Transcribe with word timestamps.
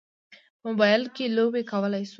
په 0.59 0.65
موبایل 0.69 1.03
کې 1.15 1.25
لوبې 1.37 1.61
کولی 1.71 2.03
شو. 2.07 2.09